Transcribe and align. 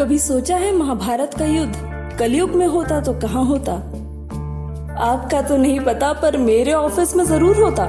कभी 0.00 0.18
सोचा 0.18 0.56
है 0.56 0.76
महाभारत 0.76 1.34
का 1.38 1.44
युद्ध? 1.44 1.76
कलयुग 2.18 2.50
में 2.50 2.66
होता 2.66 3.00
तो 3.00 3.12
कहाँ 3.12 3.44
होता? 3.44 3.72
आपका 4.98 5.42
तो 5.42 5.56
नहीं 5.56 5.80
पता, 5.80 6.12
पर 6.12 6.36
मेरे 6.36 6.72
ऑफ़िस 6.72 7.16
में 7.16 7.24
ज़रूर 7.24 7.56
होता। 7.56 7.84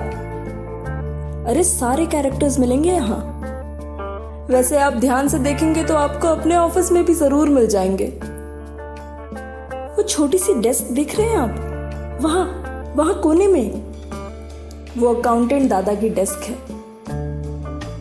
अरे, 1.51 1.63
सारे 1.63 2.05
कैरेक्टर्स 2.05 2.59
मिलेंगे 2.59 2.91
यहाँ। 2.91 3.17
वैसे 4.49 4.77
आप 4.77 4.93
ध्यान 4.93 5.27
से 5.27 5.39
देखेंगे 5.39 5.83
तो 5.83 5.95
आपको 5.95 6.27
अपने 6.27 6.57
ऑफ़िस 6.57 6.91
में 6.91 7.05
भी 7.05 7.13
ज़रूर 7.13 7.49
मिल 7.49 7.67
जाएँगे। 7.67 8.05
वो 9.95 10.03
छोटी 10.03 10.37
सी 10.37 10.53
डेस्क 10.53 10.91
दिख 10.91 11.19
रहे 11.19 11.27
हैं 11.27 11.37
आप? 11.37 12.19
वहाँ 12.21 12.45
वहाँ 12.97 13.19
कोने 13.19 13.47
में। 13.47 13.93
वो 14.97 15.13
अकाउंटेंट 15.13 15.69
दादा 15.69 15.93
की 15.93 16.09
डेस्क 16.09 16.41
है। 16.43 16.55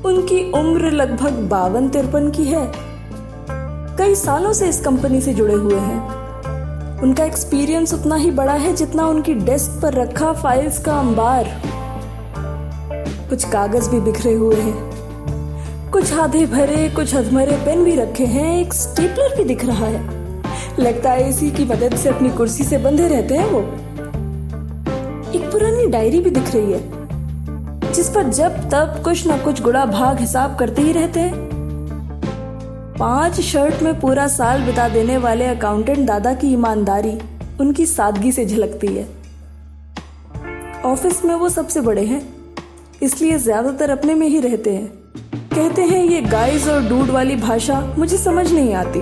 उनकी 0.04 0.52
उम्र 0.52 0.90
लगभग 0.90 1.32
बावन 1.32 1.88
तिरपन 1.88 2.30
की 2.30 2.44
है। 2.44 2.89
कई 3.98 4.14
सालों 4.14 4.52
से 4.52 4.68
इस 4.68 4.80
कंपनी 4.80 5.20
से 5.20 5.34
जुड़े 5.34 5.54
हुए 5.54 5.78
हैं। 5.78 6.20
उनका 7.02 7.24
एक्सपीरियंस 7.24 7.94
उतना 7.94 8.16
ही 8.16 8.30
बड़ा 8.30 8.52
है 8.52 8.74
जितना 8.74 9.06
उनकी 9.06 9.34
डेस्क 9.34 9.82
पर 9.82 9.92
रखा 9.92 10.32
फाइल्स 10.32 10.78
का 10.78 10.98
अंबार। 10.98 11.62
कुछ 13.28 13.44
कागज़ 13.44 13.90
भी 13.90 14.00
बिखरे 14.00 14.32
हुए 14.32 14.56
हैं। 14.56 15.90
कुछ 15.90 16.12
आधे 16.12 16.46
भरे, 16.46 16.88
कुछ 16.88 17.14
अधमरे 17.14 17.56
पेन 17.56 17.84
भी 17.84 17.94
रखे 17.96 18.24
हैं। 18.24 18.60
एक 18.60 18.74
स्टेपलर 18.74 19.36
भी 19.36 19.44
दिख 19.44 19.64
रहा 19.64 19.86
है। 19.86 20.20
लगता 20.78 21.10
है 21.10 21.28
इसी 21.28 21.50
की 21.50 21.64
मदद 21.64 21.96
से 21.96 22.08
अपनी 22.08 22.28
कुर्सी 22.28 22.64
से 22.64 22.78
बंधे 22.78 23.08
रहते 23.08 23.34
हैं 23.34 23.50
वो। 23.50 23.60
एक 25.34 25.48
पुरानी 25.52 25.86
डायरी 25.86 26.20
भी 26.20 26.30
दिख 26.30 26.54
रही 26.54 26.72
है, 26.72 26.80
जिस 27.92 28.08
पर 28.08 28.28
जब 28.28 28.68
तब 28.70 29.00
कुछ 29.04 29.26
ना 29.26 29.38
कुछ 29.38 29.62
गुड़ा 29.62 29.84
भाग 29.84 30.20
हिसाब 30.20 30.56
करते 30.56 30.82
ही 30.82 30.92
रहते 30.92 31.20
हैं। 31.20 31.59
पाँच 33.00 33.40
शर्ट 33.40 33.82
में 33.82 33.98
पूरा 34.00 34.26
साल 34.28 34.62
बिता 34.62 34.88
देने 34.88 35.16
वाले 35.18 35.44
अकाउंटेंट 35.46 35.98
दादा 36.06 36.32
की 36.32 36.52
ईमानदारी 36.52 37.12
उनकी 37.60 37.84
सादगी 37.86 38.32
से 38.32 38.44
झलकती 38.46 38.86
है। 38.86 39.06
ऑफ़िस 40.84 41.24
में 41.24 41.34
वो 41.34 41.48
सबसे 41.48 41.80
बड़े 41.80 42.04
हैं, 42.04 42.20
इसलिए 43.02 43.38
ज़्यादातर 43.38 43.90
अपने 43.90 44.14
में 44.14 44.26
ही 44.28 44.40
रहते 44.40 44.74
हैं। 44.74 44.86
कहते 45.26 45.82
हैं, 45.82 46.02
ये 46.04 46.20
गाइस 46.20 46.66
और 46.68 46.82
डूड 46.88 47.10
वाली 47.10 47.36
भाषा 47.36 47.80
मुझे 47.98 48.16
समझ 48.16 48.52
नहीं 48.52 48.74
आती। 48.74 49.00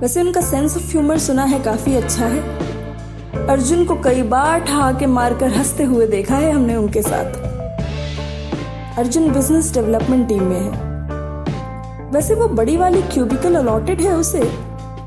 वैसे 0.00 0.20
उनका 0.20 0.40
सेंस 0.40 0.76
ऑफ़ 0.76 0.86
ह्यूमर 0.90 1.18
सुना 1.18 1.44
है 1.44 1.58
काफ़ी 1.62 1.94
अच्छा 1.94 2.26
है। 2.26 3.46
अर्जुन 3.46 3.84
को 3.84 3.94
कई 3.94 4.22
बार 4.22 4.60
ठहाके 4.60 5.06
मारकर 5.08 5.50
हँसते 5.50 5.84
हुए 5.84 6.06
देखा 6.06 6.36
है 6.36 6.52
हमने 6.52 6.76
उनके 6.76 7.02
साथ। 7.02 7.36
अर्जुन 8.98 9.30
बिज़नेस 9.32 9.72
डेवलपमेंट 9.74 10.26
टीम 10.28 10.42
में 10.42 10.60
है। 10.60 10.91
वैसे 12.12 12.34
वो 12.34 12.48
बड़ी 12.48 12.76
वाली 12.76 13.02
क्यूबिकल 13.02 13.54
अलॉटेड 13.54 14.00
है 14.00 14.16
उसे, 14.16 14.40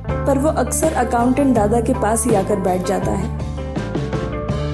पर 0.09 0.37
वो 0.37 0.49
अक्सर 0.49 0.93
अकाउंटेंट 0.93 1.55
दादा 1.55 1.81
के 1.81 1.93
पास 1.93 2.25
ही 2.25 2.35
आकर 2.35 2.55
बैठ 2.55 2.85
जाता 2.85 3.11
है। 3.11 3.37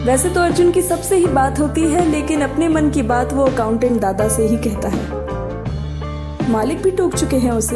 वैसे 0.06 0.30
तो 0.30 0.42
अर्जुन 0.42 0.72
की 0.72 0.82
सबसे 0.82 1.16
ही 1.16 1.26
बात 1.26 1.60
होती 1.60 1.82
है, 1.82 2.10
लेकिन 2.10 2.42
अपने 2.42 2.70
मन 2.70 2.90
की 2.90 3.02
बात 3.02 3.34
वो 3.34 3.44
अकाउंटेंट 3.44 4.02
दादा 4.02 4.28
से 4.28 4.48
ही 4.48 4.58
कहता 4.58 4.90
है। 4.90 6.52
मालिक 6.52 6.84
भी 6.84 6.92
टोक 6.92 7.16
चुके 7.16 7.38
हैं 7.38 7.52
उसे। 7.52 7.76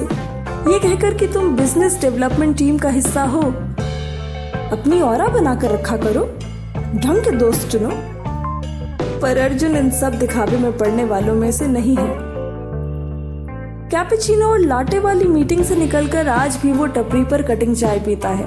ये 0.71 0.79
कहकर 0.79 1.13
कि 1.13 1.27
तुम 1.27 1.55
बिज़नेस 1.55 2.01
डेवलपमेंट 2.01 2.57
टीम 2.57 2.77
का 2.77 2.89
हिस्सा 2.89 3.23
हो। 3.23 3.41
अपनी 4.71 5.01
और 5.01 5.29
बनाकर 5.29 5.71
रखा 5.71 5.97
करो। 5.97 6.23
ढंग 6.99 7.23
के 7.23 7.31
दोस्त 7.31 7.69
चुनो। 7.71 7.91
पर 9.19 9.37
अर्जुन 9.37 9.77
इन 9.77 9.91
सब 9.91 10.13
दिखावे 10.13 10.57
में 10.57 10.77
पड़ने 10.77 11.05
वालों 11.05 11.35
में 11.35 11.51
से 11.51 11.67
नहीं 11.67 11.95
है। 11.95 12.34
कैपेचिनो 13.95 14.45
और 14.45 14.59
लाटे 14.59 14.99
वाली 14.99 15.25
मीटिंग 15.25 15.63
से 15.65 15.75
निकलकर 15.75 16.27
आज 16.29 16.55
भी 16.55 16.71
वो 16.71 16.85
टपरी 16.85 17.23
पर 17.23 17.41
कटिंग 17.41 17.75
चाय 17.75 17.99
पीता 17.99 18.29
है। 18.29 18.45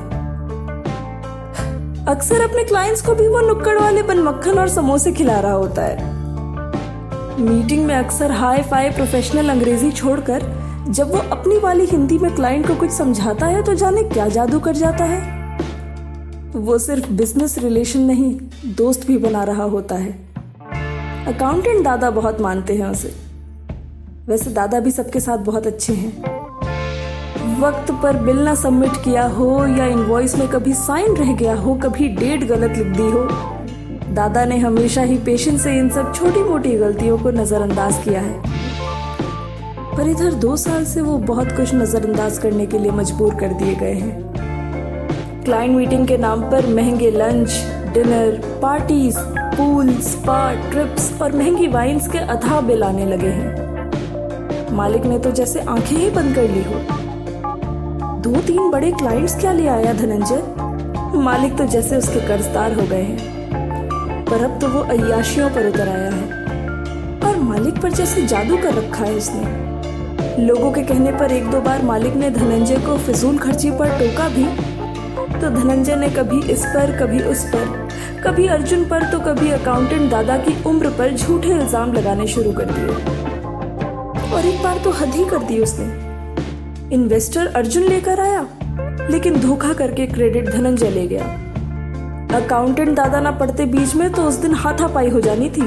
अक्सर 2.06 2.40
अपने 2.40 2.64
क्लाइंट्स 2.64 3.02
को 3.02 3.14
भी 3.14 3.28
वो 3.28 3.40
नुक्कड़ 3.40 3.78
वाले 3.78 4.02
बन 4.02 4.18
मक्खन 4.18 4.58
और 4.58 4.68
समोसे 4.68 5.12
खिला 5.12 5.38
रहा 5.40 5.52
होता 5.52 5.82
है। 5.82 7.40
मीटिंग 7.40 7.86
में 7.86 7.94
अक्सर 7.94 8.30
हाई 8.30 8.62
फाई 8.62 8.90
प्रोफेशनल 8.90 9.48
अंग्रेज़ी 9.48 9.90
छोड़कर 9.90 10.42
जब 10.88 11.12
वो 11.12 11.18
अपनी 11.32 11.58
वाली 11.58 11.84
हिंदी 11.84 12.18
में 12.18 12.34
क्लाइंट 12.34 12.68
को 12.68 12.74
कुछ 12.74 12.90
समझाता 12.90 13.46
है 13.46 13.62
तो 13.62 13.74
जाने 13.74 14.02
क्या 14.02 14.28
जादू 14.28 14.60
कर 14.60 14.72
जाता 14.72 15.04
है। 15.04 15.20
वो 16.56 16.78
सिर्फ़ 16.78 17.10
बिज़नेस 17.12 17.58
रिलेशन 17.58 18.00
नहीं, 18.00 18.40
दोस्त 18.76 19.06
भी 19.06 19.18
बना 19.18 19.44
रहा 19.44 19.64
होता 19.64 19.94
है। 19.94 20.12
अकाउंटेंट 21.34 21.84
दादा 21.84 22.10
बहुत 22.10 22.40
मानते 22.40 22.74
हैं 22.74 22.86
उसे। 22.86 23.27
वैसे 24.28 24.50
दादा 24.50 24.78
भी 24.80 24.90
सबके 24.90 25.20
साथ 25.20 25.38
बहुत 25.38 25.66
अच्छे 25.66 25.92
हैं। 25.92 27.60
वक्त 27.60 27.90
पर 28.02 28.16
बिल 28.16 28.38
ना 28.38 28.54
सबमिट 28.54 28.96
किया 29.04 29.24
हो 29.26 29.66
या 29.66 29.84
इनवॉइस 29.86 30.36
में 30.38 30.46
कभी 30.48 30.72
साइन 30.72 31.14
रह 31.16 31.32
गया 31.34 31.54
हो, 31.54 31.74
कभी 31.74 32.08
डेट 32.08 32.44
गलत 32.44 32.76
लिख 32.76 32.86
दी 32.86 33.08
हो, 33.10 33.22
दादा 34.14 34.44
ने 34.44 34.58
हमेशा 34.58 35.02
ही 35.02 35.16
पेशेंस 35.18 35.62
से 35.62 35.72
इन 35.78 35.88
सब 35.88 36.12
छोटी 36.14 36.42
मोटी 36.42 36.74
गलतियों 36.76 37.18
को 37.18 37.30
नजरअंदाज 37.30 38.02
किया 38.04 38.20
है। 38.20 38.42
पर 39.96 40.08
इधर 40.08 40.34
दो 40.34 40.56
साल 40.56 40.84
से 40.84 41.00
वो 41.00 41.16
बहुत 41.18 41.52
कुछ 41.52 41.74
नजरअंदाज 41.74 42.38
करने 42.38 42.66
के 42.66 42.78
लिए 42.78 42.90
मजबूर 42.90 43.34
कर 43.34 43.52
दिए 43.54 43.74
गए 43.74 43.94
हैं। 43.94 45.42
क्लाइंट 45.44 45.76
मीटिंग 45.76 46.06
के 46.08 46.18
नाम 46.18 46.42
पर 46.42 46.66
महँगे 46.66 47.10
lunch 47.10 47.50
dinner 47.94 48.40
parties 48.62 49.18
pool 49.56 49.94
spa 50.00 50.70
trips 50.70 51.12
और 51.22 51.32
महँगी 51.32 51.68
वाइन्स 51.68 52.08
के 52.08 52.18
अथाह 52.18 52.60
बिल 52.60 52.82
आने 52.82 53.06
लगे 53.06 53.28
हैं। 53.28 53.57
मालिक 54.72 55.04
ने 55.04 55.18
तो 55.18 55.30
जैसे 55.30 55.60
आँखें 55.60 55.96
ही 55.96 56.10
बंद 56.10 56.34
कर 56.34 56.48
ली 56.48 56.62
हो। 56.62 56.80
दो 58.22 58.40
तीन 58.40 58.70
बड़े 58.70 58.90
क्लाइंट्स 58.92 59.34
क्या 59.40 59.52
ले 59.52 59.66
आया 59.68 59.92
धनंजय? 59.92 60.42
मालिक 61.14 61.56
तो 61.56 61.64
जैसे 61.64 61.96
उसके 61.96 62.20
कर्जदार 62.28 62.72
हो 62.72 62.86
गए 62.86 63.02
हैं। 63.02 64.24
पर 64.24 64.44
अब 64.44 64.58
तो 64.60 64.68
वो 64.68 64.80
अयाशियों 64.80 65.48
पर 65.50 65.68
उतर 65.68 65.88
आया 65.88 66.10
है। 66.10 66.26
और 67.20 67.36
मालिक 67.40 67.80
पर 67.82 67.92
जैसे 67.92 68.26
जादू 68.26 68.56
कर 68.56 68.74
रखा 68.74 69.04
है 69.04 69.14
उसने। 69.14 70.44
लोगों 70.44 70.72
के 70.72 70.82
कहने 70.82 71.12
पर 71.12 71.32
एक 71.32 71.50
दो 71.50 71.60
बार 71.60 71.82
मालिक 71.82 72.14
ने 72.14 72.30
धनंजय 72.30 72.76
को 72.76 72.96
फिजूल 72.96 73.38
खर्ची 73.38 73.70
पर 73.70 73.98
टोका 73.98 74.28
भी। 74.28 74.44
तो 75.40 75.50
धनंजय 75.50 75.96
ने 75.96 76.08
कभी 76.08 76.40
इस 76.52 76.64
पर, 76.64 76.96
कभी 76.98 77.20
उस 77.20 77.44
पर, 77.44 77.88
कभी 78.24 78.46
अर्जुन 78.46 78.84
पर 78.84 79.10
तो 79.10 79.18
कभी 79.20 79.50
अकाउंटेंट 79.50 80.10
दादा 80.10 80.36
की 80.36 80.62
उम्र 80.66 80.90
पर 80.90 81.16
झूठे 81.16 81.48
इल्ज़ाम 81.48 81.92
लगाने 81.92 82.26
शुरू 82.26 82.52
कर 82.52 82.64
दिए। 82.64 83.27
और 84.38 84.46
एक 84.46 84.62
बार 84.62 84.78
तो 84.78 84.90
हद 84.90 85.14
ही 85.14 85.24
कर 85.24 85.42
दी 85.44 85.58
उसने। 85.60 85.84
इन्वेस्टर 86.94 87.46
अर्जुन 87.56 87.82
लेकर 87.82 88.20
आया, 88.20 88.40
लेकिन 89.10 89.38
धोखा 89.40 89.72
करके 89.72 90.06
क्रेडिट 90.06 90.48
धनंजय 90.48 90.90
ले 90.90 91.06
गया। 91.06 91.24
अकाउंटेंट 92.36 92.94
दादा 92.96 93.20
ना 93.20 93.30
पढ़ते 93.30 93.66
बीच 93.66 93.94
में 93.94 94.10
तो 94.12 94.22
उस 94.22 94.34
दिन 94.34 94.54
हाथापाई 94.54 95.08
हो 95.08 95.20
जानी 95.20 95.48
थी। 95.50 95.66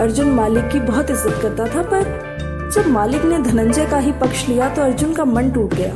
अर्जुन 0.00 0.30
मालिक 0.30 0.68
की 0.68 0.80
बहुत 0.80 1.10
इज़्ज़त 1.10 1.38
करता 1.42 1.66
था, 1.66 1.82
पर 1.84 2.70
जब 2.74 2.88
मालिक 2.88 3.24
ने 3.24 3.38
धनंजय 3.40 3.86
का 3.86 3.98
ही 3.98 4.12
पक्ष 4.20 4.46
लिया 4.48 4.68
तो 4.74 4.82
अर्जुन 4.82 5.14
का 5.14 5.24
मन 5.24 5.50
टूट 5.50 5.74
गया। 5.74 5.94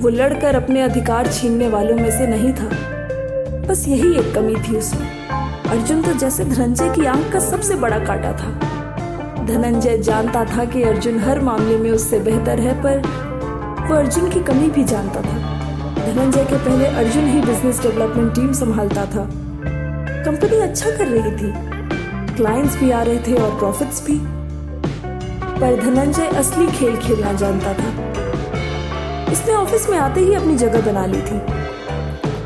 वो 0.00 0.08
लड़कर 0.08 0.56
अपने 0.56 0.82
अधिकार 0.82 1.32
छीनने 1.32 1.68
वालों 1.68 1.96
में 1.96 2.10
से 2.10 2.26
नहीं 2.26 2.52
था। 2.52 2.68
बस 3.68 3.84
यही 3.88 4.14
एक 4.14 4.34
कमी 4.34 4.54
थी 4.62 4.76
उसमें। 4.76 5.06
अर्जुन 5.70 6.02
तो 6.02 6.12
जैसे 6.14 6.44
धनंजय 6.44 6.94
की 6.94 7.06
आँख 7.06 7.32
का 7.32 7.38
सबसे 7.40 7.74
बड़ा 7.76 7.98
काटा 7.98 8.32
था। 8.32 8.75
धनंजय 9.46 9.98
जानता 9.98 10.44
था 10.44 10.64
कि 10.64 10.82
अर्जुन 10.82 11.18
हर 11.18 11.40
मामले 11.40 11.76
में 11.76 11.90
उससे 11.90 12.18
बेहतर 12.18 12.60
है, 12.60 12.82
पर 12.82 12.98
वो 13.88 13.94
अर्जुन 13.94 14.30
की 14.30 14.40
कमी 14.40 14.68
भी 14.70 14.84
जानता 14.84 15.20
था। 15.20 15.36
धनंजय 16.06 16.44
के 16.44 16.56
पहले 16.56 16.86
अर्जुन 16.86 17.26
ही 17.26 17.40
बिज़नेस 17.40 17.82
डेवलपमेंट 17.82 18.34
टीम 18.34 18.52
संभालता 18.52 19.06
था। 19.06 19.28
कंपनी 20.24 20.60
अच्छा 20.60 20.90
कर 20.90 21.06
रही 21.06 21.30
थी। 21.30 21.52
क्लाइंट्स 22.34 22.80
भी 22.80 22.90
आ 22.90 23.02
रहे 23.02 23.18
थे 23.18 23.34
और 23.34 23.58
प्रॉफिट्स 23.58 24.06
भी। 24.06 24.20
पर 25.60 25.80
धनंजय 25.82 26.26
असली 26.26 26.66
खेल 26.66 26.96
खेलना 26.96 27.32
जानता 27.32 27.72
था। 27.72 28.12
इसने 29.32 29.54
ऑफ़िस 29.54 29.90
में 29.90 29.98
आते 29.98 30.20
ही 30.20 30.34
अपनी 30.34 30.56
जगह 30.56 30.80
बना 30.80 31.06
ली 31.06 31.22
थी। 31.22 31.40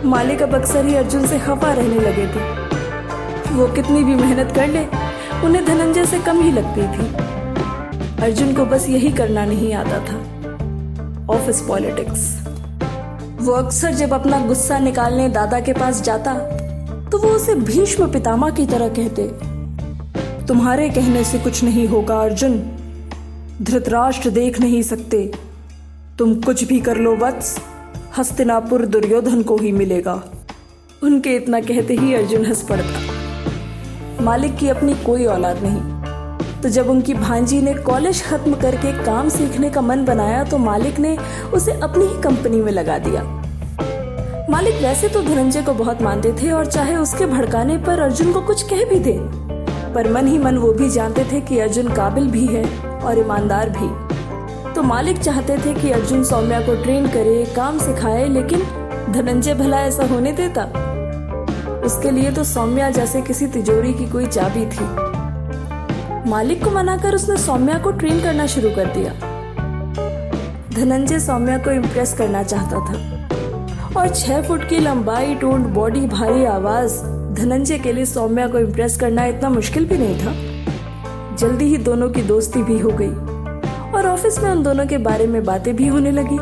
मालिक 0.09 0.43
अब 0.43 0.55
अक्सर 0.55 0.85
ही 0.85 0.95
अर्जुन 0.95 1.27
से 1.27 1.39
खफा 1.39 1.73
रहने 1.73 1.95
लगे 1.95 2.27
थे। 2.27 2.61
वो 3.55 3.67
कितनी 3.67 4.05
भी 4.05 4.15
मेहनत 4.15 4.53
कर 4.55 4.69
ले 4.69 5.00
उन्हें 5.45 5.65
धनंजय 5.65 6.05
से 6.07 6.19
कम 6.21 6.41
ही 6.43 6.51
लगती 6.53 6.83
थी। 6.89 8.23
अर्जुन 8.23 8.55
को 8.55 8.65
बस 8.67 8.89
यही 8.89 9.11
करना 9.13 9.45
नहीं 9.45 9.73
आता 9.75 9.99
था। 10.07 10.19
ऑफ़िस 11.31 11.61
पॉलिटिक्स 11.61 12.29
वो 13.41 13.53
अक्सर 13.53 13.95
जब 13.95 14.13
अपना 14.13 14.39
गुस्सा 14.47 14.79
निकालने 14.79 15.29
दादा 15.29 15.61
के 15.61 15.73
पास 15.73 16.03
जाता 16.03 16.35
तो 17.11 17.19
वो 17.19 17.29
उसे 17.29 17.55
भीष्म 17.55 18.11
पितामह 18.13 18.51
की 18.51 18.67
तरह 18.67 18.89
कहते, 18.89 19.23
तुम्हारे 20.47 20.89
कहने 20.91 21.25
से 21.25 21.39
कुछ 21.39 21.63
नहीं 21.65 21.87
होगा 21.89 22.21
अर्जुन। 22.23 22.59
धृतराष्ट्र 23.63 24.31
देख 24.31 24.61
नहीं 24.61 24.83
सकते। 24.83 25.31
तुम 26.19 26.35
कुछ 26.43 26.65
भी 26.65 26.81
कर 26.81 26.97
लो 26.97 27.17
वत्स 27.17 27.59
हस्तिनापुर 28.19 28.87
दुर्योधन 28.87 29.43
को 29.43 29.57
ही 29.57 29.73
मिलेगा। 29.73 30.23
उनके 31.03 31.35
इतना 31.37 31.61
कहते 31.61 31.95
ही 31.95 32.15
अर्जुन 32.15 32.47
हंस 32.47 32.63
पड़ता। 32.63 33.00
मालिक 34.21 34.57
की 34.57 34.69
अपनी 34.69 34.95
कोई 35.05 35.25
औलाद 35.27 35.63
नहीं। 35.63 36.61
तो 36.61 36.69
जब 36.69 36.89
उनकी 36.91 37.15
भांजी 37.15 37.61
ने 37.63 37.75
कॉलेज 37.75 38.23
खत्म 38.25 38.55
करके 38.55 38.93
काम 39.05 39.29
सीखने 39.29 39.71
का 39.71 39.81
मन 39.81 40.05
बनाया 40.05 40.43
तो 40.45 40.59
मालिक 40.59 40.99
ने 40.99 41.17
उसे 41.55 41.73
अपनी 41.73 42.05
ही 42.07 42.21
कंपनी 42.23 42.61
में 42.63 42.73
लगा 42.73 42.99
दिया। 42.99 43.23
मालिक 44.51 44.75
वैसे 44.75 45.09
तो 45.09 45.23
धनंजय 45.23 45.63
को 45.63 45.73
बहुत 45.75 46.03
मानते 46.03 46.33
थे 46.33 46.51
और 46.51 46.67
चाहे 46.67 46.97
उसके 46.97 47.27
भड़काने 47.27 47.79
पर 47.79 48.01
अर्जुन 48.01 48.33
को 48.33 48.41
कुछ 48.41 48.63
कह 48.63 48.85
भी 48.85 48.99
दे, 48.99 49.17
पर 49.95 50.13
मन 50.13 50.27
ही 50.27 50.39
मन 50.39 50.57
वो 50.57 50.73
भी 50.73 50.89
जानते 50.91 51.25
थे 51.25 51.41
कि 51.41 51.59
अर्जुन 51.59 51.89
काबिल 51.89 52.31
भी 52.31 52.47
है 52.47 52.65
और 52.99 53.19
ईमानदार 53.19 53.71
भी। 53.71 53.89
तो 54.75 54.83
मालिक 54.83 55.19
चाहते 55.19 55.57
थे 55.57 55.75
कि 55.75 55.91
अर्जुन 55.91 56.25
सौम्या 56.25 56.61
को 56.61 56.75
ट्रेन 56.83 57.07
करे, 57.09 57.45
काम 57.57 57.79
सिखाए, 57.79 58.29
लेकिन 58.29 58.63
धनंजय 59.13 59.55
भला 59.55 59.81
ऐसा 59.81 60.07
होने 60.07 60.33
देता। 60.33 60.69
उसके 61.91 62.11
लिए 62.11 62.31
तो 62.31 62.45
सौम्या 62.45 62.91
जैसे 62.91 63.21
किसी 63.21 63.47
तिजोरी 63.47 63.95
की 63.95 64.07
कोई 64.07 64.27
चाबी 64.27 64.67
थी। 64.67 64.85
मालिक 66.31 66.65
को 66.65 66.71
मनाकर 66.71 67.15
उसने 67.15 67.37
सौम्या 67.37 67.79
को 67.79 67.91
ट्रेन 67.91 68.23
करना 68.23 68.47
शुरू 68.47 68.71
कर 68.71 68.85
दिया। 68.85 69.13
धनंजय 70.75 71.21
सौम्या 71.21 71.59
को 71.59 71.71
इम्प्रेस 71.71 72.13
करना 72.13 72.43
चाहता 72.43 72.77
था। 72.77 73.99
और 74.01 74.09
छह 74.09 74.43
फुट 74.43 74.69
की 74.69 74.79
लंबाई, 74.79 75.35
टोंड 75.35 75.67
बॉडी 75.67 76.01
भारी 76.01 76.45
आवाज़, 76.45 77.03
धनंजय 77.35 77.79
के 77.79 77.93
लिए 77.93 78.05
सौम्या 78.05 78.47
को 78.47 78.59
इम्प्रेस 78.59 78.97
करना 79.01 79.25
इतना 79.25 79.51
मुश्किल 79.51 79.85
भी 79.85 79.99
नहीं 79.99 80.19
था। 80.19 81.37
जल्दी 81.37 81.65
ही 81.65 81.77
दोनों 81.77 82.09
की 82.11 82.23
दोस्ती 82.23 82.63
भी 82.63 82.79
हो 82.79 82.91
गई 82.93 83.13
और 83.93 84.07
ऑफ़िस 84.07 84.39
में 84.39 84.51
उन 84.51 84.63
दोनों 84.63 84.87
के 84.87 84.99
बारे 84.99 85.27
में 85.27 85.45
बातें 85.45 85.77
भी 85.77 85.87
होने 85.87 86.11
लगी। 86.11 86.39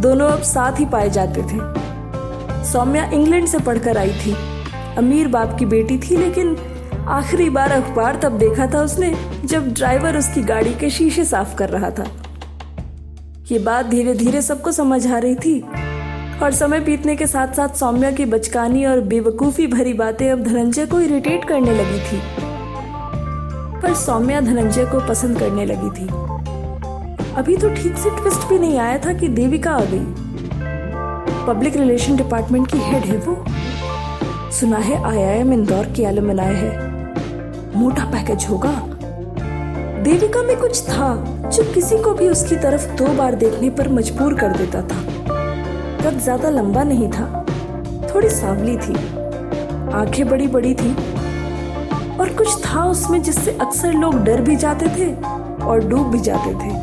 दोनों 0.00 0.28
अब 0.30 0.42
साथ 0.42 0.80
ही 0.80 0.84
पाए 0.84 1.10
जाते 1.10 1.42
थे। 1.42 1.83
सौम्या 2.64 3.10
इंग्लैंड 3.10 3.46
से 3.46 3.58
पढ़कर 3.58 3.98
आई 3.98 4.12
थी। 4.12 4.36
अमीर 4.98 5.28
बाप 5.28 5.56
की 5.58 5.66
बेटी 5.66 5.98
थी, 5.98 6.16
लेकिन 6.16 6.56
आखिरी 7.08 7.50
बार 7.50 7.70
अखबार 7.70 8.16
तब 8.16 8.38
देखा 8.38 8.66
था 8.66 8.82
उसने, 8.82 9.14
जब 9.44 9.74
ड्राइवर 9.74 10.16
उसकी 10.16 10.42
गाड़ी 10.42 10.74
के 10.74 10.90
शीशे 10.90 11.24
साफ़ 11.24 11.56
कर 11.56 11.68
रहा 11.68 11.90
था। 11.90 12.06
ये 13.52 13.58
बात 13.58 13.86
धीरे 13.86 14.14
धीरे 14.14 14.42
सबको 14.42 14.72
समझ 14.72 15.12
आ 15.12 15.18
रही 15.18 15.34
थी। 15.34 15.60
और 16.42 16.52
समय 16.52 16.80
बीतने 16.80 17.16
के 17.16 17.26
साथ 17.26 17.48
साथ 17.48 17.68
सौम्या 17.68 18.10
की 18.10 18.24
बचकानी 18.24 18.84
और 18.84 19.00
बेवकूफ़ी 19.00 19.66
भरी 19.66 19.92
बातें 19.94 20.30
अब 20.30 20.42
धनंजय 20.42 20.86
को 20.86 21.00
इरिटेट 21.00 21.44
करने 21.44 21.70
लगी 21.70 21.98
थी। 21.98 22.20
पर 23.82 23.94
सौम्या 23.94 24.40
धनंजय 24.40 24.84
को 24.84 25.08
पसंद 25.08 25.38
करने 25.38 25.64
लगी 25.64 25.90
थी। 25.90 26.08
अभी 27.34 27.56
तो 27.56 27.68
ठीक 27.68 27.96
से 27.96 28.10
ट्विस्ट 28.10 28.48
भी 28.48 28.58
नहीं 28.58 28.78
आया 28.78 28.98
था 28.98 29.12
कि 29.12 29.28
देविका 29.28 29.70
आ 29.70 29.80
गई। 29.80 30.23
पब्लिक 31.46 31.76
रिलेशन 31.76 32.16
डिपार्टमेंट 32.16 32.70
की 32.70 32.78
हेड 32.80 33.04
है 33.04 33.16
वो। 33.18 34.50
सुना 34.50 34.76
है 34.78 35.02
आईआईएम 35.04 35.52
इंदौर 35.52 35.86
की 35.86 36.02
एलुमनाई 36.02 36.54
है। 36.54 36.92
मोटा 37.76 38.04
पैकेज 38.04 38.46
होगा। 38.50 38.70
देविका 40.04 40.42
में 40.42 40.56
कुछ 40.56 40.82
था 40.82 41.14
जो 41.46 41.62
किसी 41.74 41.98
को 41.98 42.12
भी 42.14 42.28
उसकी 42.28 42.56
तरफ़ 42.56 42.86
दो 42.96 43.06
बार 43.14 43.34
देखने 43.34 43.70
पर 43.70 43.88
मजबूर 43.88 44.34
कर 44.34 44.56
देता 44.56 44.82
था। 44.82 45.02
कद 46.00 46.18
ज़्यादा 46.18 46.48
लंबा 46.50 46.82
नहीं 46.82 47.08
था, 47.08 47.26
थोड़ी 48.14 48.30
सांवली 48.30 48.76
थी। 48.76 48.94
आँखें 49.94 50.28
बड़ी 50.28 50.46
बड़ी 50.46 50.74
थी। 50.74 50.94
और 52.20 52.34
कुछ 52.38 52.64
था 52.66 52.84
उसमें 52.84 53.22
जिससे 53.22 53.56
अक्सर 53.60 53.92
लोग 53.92 54.22
डर 54.24 54.40
भी 54.40 54.56
जाते 54.56 54.88
थे 54.88 55.12
और 55.64 55.88
डूब 55.88 56.10
भी 56.10 56.20
जाते 56.20 56.54
थे। 56.54 56.82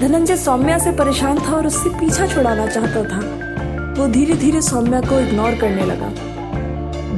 धनंजय 0.00 0.36
सौम्या 0.36 0.78
से 0.78 0.92
परेशान 0.92 1.38
था 1.38 1.54
और 1.54 1.66
उससे 1.66 1.90
पीछा 1.90 2.26
छुड़ाना 2.26 2.66
चाहता 2.66 3.04
था। 3.04 3.20
वो 3.92 4.06
धीरे 4.08 4.34
धीरे 4.34 4.60
सौम्या 4.62 5.00
को 5.00 5.18
इग्नोर 5.20 5.54
करने 5.54 5.84
लगा। 5.84 6.06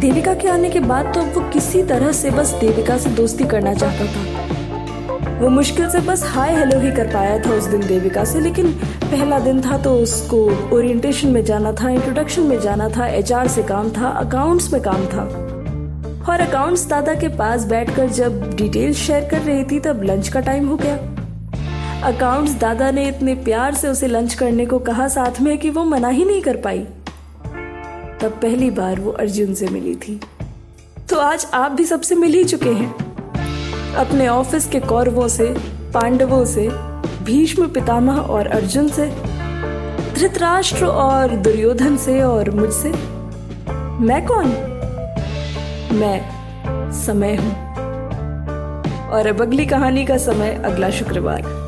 देविका 0.00 0.34
के 0.34 0.48
आने 0.48 0.70
के 0.70 0.80
बाद 0.80 1.12
तो 1.14 1.22
वो 1.22 1.40
किसी 1.50 1.82
तरह 1.82 2.12
से 2.12 2.30
बस 2.30 2.50
देविका 2.60 2.96
से 2.98 3.10
दोस्ती 3.10 3.44
करना 3.44 3.74
चाहता 3.74 4.06
था। 4.06 5.38
वो 5.40 5.48
मुश्किल 5.48 5.88
से 5.90 6.00
बस 6.00 6.24
हाय 6.24 6.54
हेलो 6.56 6.80
ही 6.80 6.90
कर 6.92 7.12
पाया 7.12 7.38
था 7.38 7.50
उस 7.50 7.64
दिन 7.64 7.86
देविका 7.86 8.24
से, 8.24 8.40
लेकिन 8.40 8.72
पहला 9.04 9.38
दिन 9.38 9.60
था 9.62 9.78
तो 9.78 9.94
उसको 9.94 10.44
ओरिएंटेशन 10.76 11.28
में 11.28 11.44
जाना 11.44 11.72
था 11.72 11.90
इंट्रोडक्शन 11.90 12.42
में 12.42 12.60
जाना 12.60 12.88
था 12.88 13.06
एचआर 13.06 13.48
से 13.48 13.62
काम 13.62 13.90
था 13.90 14.08
अकाउंट्स 14.08 14.72
में 14.72 14.80
काम 14.82 15.06
था। 15.06 15.24
और 16.28 16.40
अकाउंट्स 16.40 16.86
दादा 16.88 17.14
के 17.14 17.28
पास 17.28 17.64
बैठकर 17.64 18.08
जब 18.10 18.54
डिटेल्स 18.56 18.96
शेयर 18.96 19.28
कर 19.30 19.40
रही 19.40 19.64
थी, 19.64 19.80
तब 19.80 20.02
लंच 20.02 20.28
का 20.28 20.40
टाइम 20.40 20.68
हो 20.68 20.76
गया। 20.76 20.98
अकाउंट्स 22.04 22.54
दादा 22.54 22.90
ने 22.90 23.08
इतने 23.08 23.34
प्यार 23.34 23.74
से 23.74 23.88
उसे 23.88 24.06
लंच 24.06 24.34
करने 24.34 24.66
को 24.66 24.78
कहा 24.78 25.08
साथ 25.08 25.40
में 25.40 25.58
कि 25.58 25.70
वो 25.70 25.84
मना 25.84 26.08
ही 26.08 26.24
नहीं 26.24 26.42
कर 26.42 26.56
पाई। 26.56 26.78
तब 28.20 28.38
पहली 28.42 28.70
बार 28.70 29.00
वो 29.00 29.10
अर्जुन 29.10 29.54
से 29.54 29.68
मिली 29.68 29.94
थी। 29.94 30.20
तो 31.10 31.16
आज 31.16 31.46
आप 31.54 31.72
भी 31.72 31.84
सबसे 31.84 32.14
मिल 32.14 32.32
ही 32.32 32.44
चुके 32.44 32.70
हैं। 32.70 32.94
अपने 33.94 34.28
ऑफ़िस 34.28 34.68
के 34.68 34.80
कौरवों 34.80 35.28
से, 35.28 35.56
पांडवों 35.94 36.44
से, 36.44 36.68
भीष्म 37.24 37.68
पितामह 37.68 38.16
और 38.16 38.46
अर्जुन 38.46 38.88
से, 38.88 39.06
धृतराष्ट्र 40.14 40.84
और 40.84 41.28
दुर्योधन 41.28 41.96
से 41.96 42.22
और 42.22 42.50
मुझसे। 42.50 42.88
मैं 44.00 44.26
कौन? 44.26 44.46
मैं 45.92 46.20
समय 46.92 47.36
हूँ। 47.36 47.52
और 49.08 49.26
अब 49.26 49.42
अगली 49.42 49.66
कहानी 49.66 50.04
का 50.04 50.16
समय 50.16 50.62
अगला 50.64 50.90
शुक्रवार। 50.90 51.63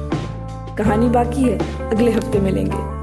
कहानी 0.79 1.09
बाकी 1.09 1.43
है। 1.43 1.59
अगले 1.91 2.11
हफ़्ते 2.11 2.39
मिलेंगे। 2.39 2.96